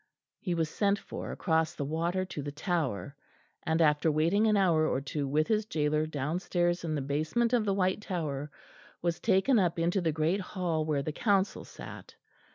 [0.39, 3.15] He was sent for across the water to the Tower,
[3.61, 7.65] and after waiting an hour or two with his gaoler downstairs in the basement of
[7.65, 8.49] the White Tower,
[9.03, 12.15] was taken up into the great Hall where the Council sat.